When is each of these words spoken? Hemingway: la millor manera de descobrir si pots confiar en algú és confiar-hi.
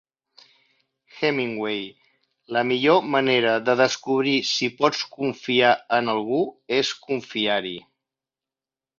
Hemingway: 1.17 1.81
la 2.55 2.63
millor 2.69 3.03
manera 3.15 3.51
de 3.67 3.75
descobrir 3.81 4.33
si 4.51 4.69
pots 4.79 5.03
confiar 5.17 5.73
en 5.99 6.09
algú 6.15 6.39
és 6.79 6.95
confiar-hi. 7.05 7.75